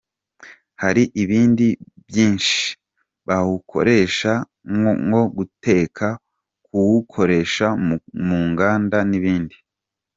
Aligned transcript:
Hari 0.81 1.03
ibindi 1.23 1.67
byinshi 2.09 2.59
bawukoresha 3.27 4.31
nko 5.07 5.21
guteka, 5.35 6.07
kuwukoresha 6.65 7.65
mu 8.27 8.37
nganda 8.49 8.97
n’ibindi”. 9.09 9.55